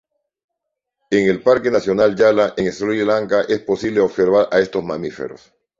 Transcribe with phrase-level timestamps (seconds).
[1.11, 5.53] En el Parque Nacional Yala, en Sri Lanka, es posible observar a estos mamíferos.